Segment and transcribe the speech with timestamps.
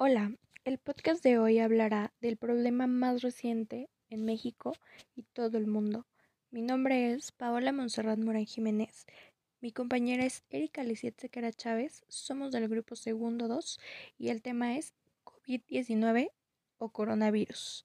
[0.00, 0.32] Hola,
[0.64, 4.76] el podcast de hoy hablará del problema más reciente en México
[5.16, 6.06] y todo el mundo.
[6.52, 9.06] Mi nombre es Paola Monserrat Morán Jiménez.
[9.60, 12.04] Mi compañera es Erika Lisiet Sequera Chávez.
[12.06, 13.80] Somos del grupo Segundo 2
[14.18, 14.94] y el tema es
[15.24, 16.30] COVID-19
[16.78, 17.84] o coronavirus.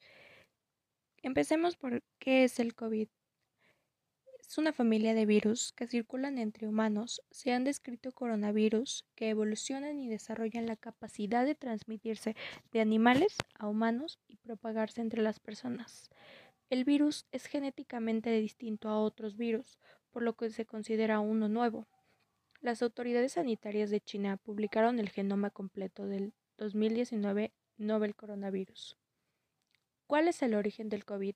[1.23, 3.07] Empecemos por qué es el COVID.
[4.53, 7.23] Es una familia de virus que circulan entre humanos.
[7.31, 12.35] Se han descrito coronavirus que evolucionan y desarrollan la capacidad de transmitirse
[12.71, 16.11] de animales a humanos y propagarse entre las personas.
[16.69, 19.79] El virus es genéticamente distinto a otros virus,
[20.11, 21.87] por lo que se considera uno nuevo.
[22.61, 28.99] Las autoridades sanitarias de China publicaron el genoma completo del 2019 Nobel Coronavirus.
[30.05, 31.33] ¿Cuál es el origen del COVID?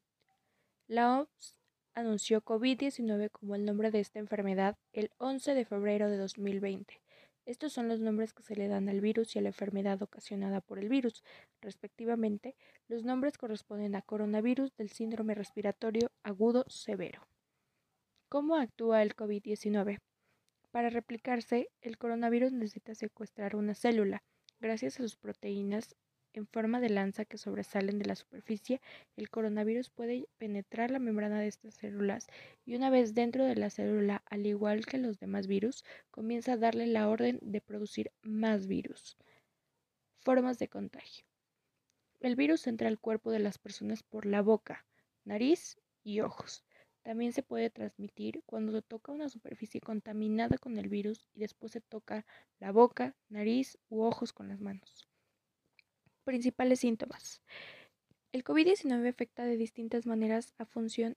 [0.85, 1.56] La OMS
[1.97, 7.01] anunció COVID-19 como el nombre de esta enfermedad el 11 de febrero de 2020.
[7.47, 10.61] Estos son los nombres que se le dan al virus y a la enfermedad ocasionada
[10.61, 11.23] por el virus,
[11.59, 12.55] respectivamente.
[12.87, 17.27] Los nombres corresponden a coronavirus del síndrome respiratorio agudo severo.
[18.29, 19.97] ¿Cómo actúa el COVID-19?
[20.69, 24.21] Para replicarse, el coronavirus necesita secuestrar una célula.
[24.59, 25.95] Gracias a sus proteínas
[26.37, 28.81] en forma de lanza que sobresalen de la superficie,
[29.15, 32.27] el coronavirus puede penetrar la membrana de estas células
[32.65, 36.57] y una vez dentro de la célula, al igual que los demás virus, comienza a
[36.57, 39.17] darle la orden de producir más virus.
[40.19, 41.25] Formas de contagio.
[42.19, 44.85] El virus entra al cuerpo de las personas por la boca,
[45.23, 46.63] nariz y ojos.
[47.03, 51.71] También se puede transmitir cuando se toca una superficie contaminada con el virus y después
[51.71, 52.25] se toca
[52.59, 55.07] la boca, nariz u ojos con las manos.
[56.27, 57.41] Principales síntomas.
[58.33, 61.15] El COVID-19 afecta de distintas maneras a función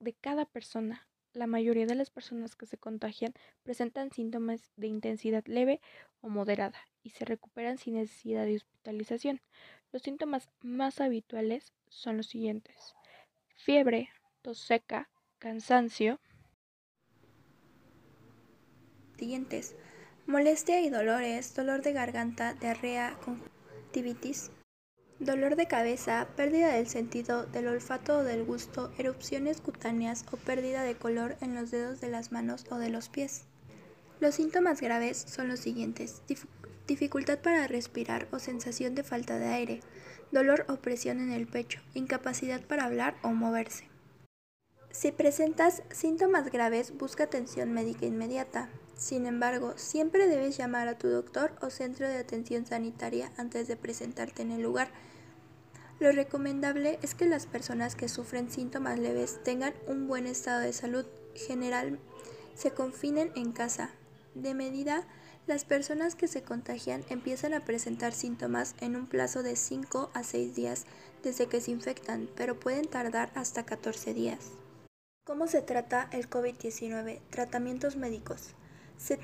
[0.00, 1.06] de cada persona.
[1.32, 5.80] La mayoría de las personas que se contagian presentan síntomas de intensidad leve
[6.22, 9.40] o moderada y se recuperan sin necesidad de hospitalización.
[9.92, 12.96] Los síntomas más habituales son los siguientes.
[13.54, 14.08] Fiebre,
[14.42, 16.18] tos seca, cansancio.
[19.16, 19.76] Siguientes.
[20.26, 23.16] Molestia y dolores, dolor de garganta, diarrea,
[25.18, 30.82] dolor de cabeza, pérdida del sentido del olfato o del gusto, erupciones cutáneas o pérdida
[30.82, 33.44] de color en los dedos de las manos o de los pies.
[34.20, 36.22] Los síntomas graves son los siguientes.
[36.86, 39.80] dificultad para respirar o sensación de falta de aire,
[40.32, 43.84] dolor o presión en el pecho, incapacidad para hablar o moverse.
[44.90, 48.70] Si presentas síntomas graves, busca atención médica inmediata.
[48.98, 53.76] Sin embargo, siempre debes llamar a tu doctor o centro de atención sanitaria antes de
[53.76, 54.90] presentarte en el lugar.
[56.00, 60.72] Lo recomendable es que las personas que sufren síntomas leves tengan un buen estado de
[60.72, 61.06] salud.
[61.36, 62.00] General,
[62.56, 63.90] se confinen en casa.
[64.34, 65.06] De medida,
[65.46, 70.24] las personas que se contagian empiezan a presentar síntomas en un plazo de 5 a
[70.24, 70.86] 6 días
[71.22, 74.50] desde que se infectan, pero pueden tardar hasta 14 días.
[75.24, 77.20] ¿Cómo se trata el COVID-19?
[77.30, 78.54] Tratamientos médicos
[78.98, 79.16] si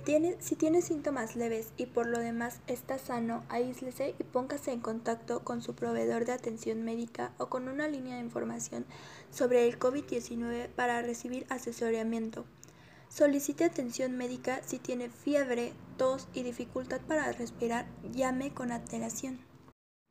[0.56, 5.62] tiene síntomas leves y por lo demás está sano, aíslese y póngase en contacto con
[5.62, 8.86] su proveedor de atención médica o con una línea de información
[9.32, 12.44] sobre el COVID-19 para recibir asesoramiento.
[13.08, 19.40] Solicite atención médica si tiene fiebre, tos y dificultad para respirar, llame con alteración.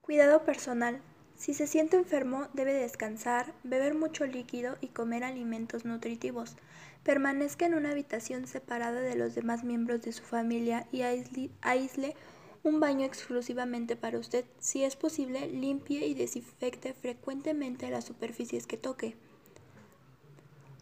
[0.02, 1.02] Cuidado personal.
[1.38, 6.56] Si se siente enfermo, debe descansar, beber mucho líquido y comer alimentos nutritivos.
[7.04, 12.16] Permanezca en una habitación separada de los demás miembros de su familia y aísle
[12.64, 14.46] un baño exclusivamente para usted.
[14.60, 19.16] Si es posible, limpie y desinfecte frecuentemente las superficies que toque.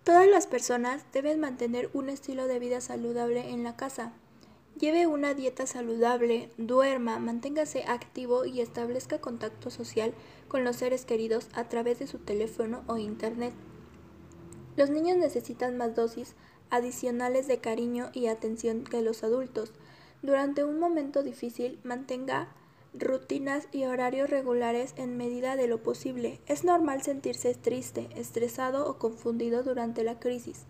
[0.04, 4.14] Todas las personas deben mantener un estilo de vida saludable en la casa.
[4.80, 10.14] Lleve una dieta saludable, duerma, manténgase activo y establezca contacto social
[10.48, 13.54] con los seres queridos a través de su teléfono o internet.
[14.78, 16.36] Los niños necesitan más dosis
[16.70, 19.74] adicionales de cariño y atención que los adultos.
[20.22, 22.48] Durante un momento difícil, mantenga
[22.94, 26.40] rutinas y horarios regulares en medida de lo posible.
[26.48, 30.66] Es normal sentirse triste, estresado o confundido durante la crisis.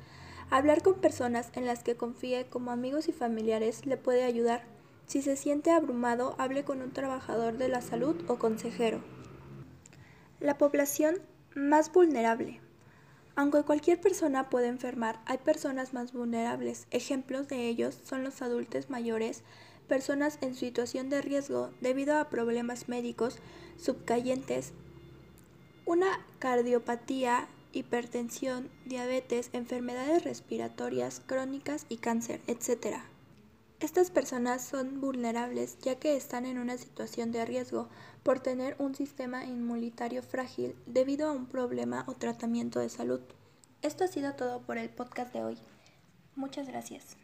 [0.51, 4.65] Hablar con personas en las que confíe como amigos y familiares le puede ayudar.
[5.07, 9.01] Si se siente abrumado, hable con un trabajador de la salud o consejero.
[10.42, 11.21] La población
[11.56, 12.59] más vulnerable.
[13.38, 16.86] Aunque cualquier persona puede enfermar, hay personas más vulnerables.
[16.92, 19.44] Ejemplos de ellos son los adultos mayores,
[19.88, 23.39] personas en situación de riesgo debido a problemas médicos
[23.77, 24.74] subcayentes,
[25.86, 26.07] una
[26.39, 32.98] cardiopatía hipertensión, diabetes, enfermedades respiratorias crónicas y cáncer, etc.
[33.80, 37.90] Estas personas son vulnerables ya que están en una situación de riesgo
[38.24, 43.22] por tener un sistema inmunitario frágil debido a un problema o tratamiento de salud.
[43.82, 45.58] Esto ha sido todo por el podcast de hoy.
[46.36, 47.18] Muchas gracias.